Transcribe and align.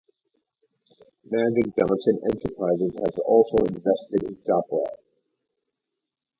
Magic 1.29 1.65
Johnson 1.77 2.21
Enterprises 2.27 2.89
has 3.05 3.19
also 3.23 3.57
invested 3.65 4.23
in 4.23 4.35
Jopwell. 4.37 4.97